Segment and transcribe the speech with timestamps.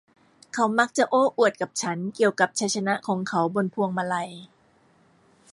[0.53, 4.31] เขามักจะโอ้อวดกับฉันเกี่ยวกับชัยชนะของเขาบนพวงมาลัย